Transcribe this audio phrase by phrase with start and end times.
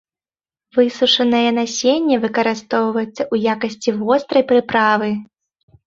[0.77, 5.09] Высушанае насенне выкарыстоўваецца ў якасці вострай прыправы.